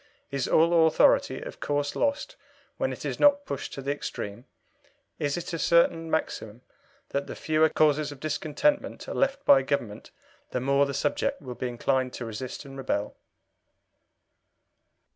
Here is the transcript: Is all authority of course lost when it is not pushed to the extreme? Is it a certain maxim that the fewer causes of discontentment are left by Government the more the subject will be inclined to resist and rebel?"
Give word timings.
Is 0.31 0.47
all 0.47 0.87
authority 0.87 1.41
of 1.41 1.59
course 1.59 1.95
lost 1.95 2.35
when 2.77 2.91
it 2.91 3.05
is 3.05 3.19
not 3.19 3.45
pushed 3.45 3.71
to 3.73 3.83
the 3.83 3.91
extreme? 3.91 4.45
Is 5.19 5.37
it 5.37 5.53
a 5.53 5.59
certain 5.59 6.09
maxim 6.09 6.63
that 7.09 7.27
the 7.27 7.35
fewer 7.35 7.69
causes 7.69 8.11
of 8.11 8.19
discontentment 8.19 9.07
are 9.07 9.13
left 9.13 9.45
by 9.45 9.61
Government 9.61 10.09
the 10.49 10.59
more 10.59 10.87
the 10.87 10.95
subject 10.95 11.39
will 11.39 11.53
be 11.53 11.67
inclined 11.67 12.13
to 12.13 12.25
resist 12.25 12.65
and 12.65 12.75
rebel?" 12.77 13.15